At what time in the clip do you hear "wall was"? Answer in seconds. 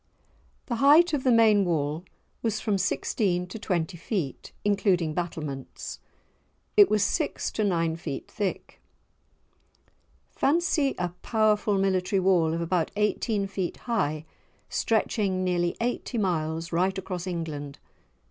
1.63-2.59